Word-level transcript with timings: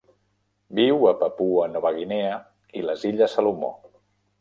Viu 0.79 1.05
a 1.09 1.11
Papua 1.19 1.69
Nova 1.75 1.93
Guinea 1.99 2.43
i 2.81 2.87
les 2.91 3.09
Illes 3.15 3.41
Salomó. 3.41 3.75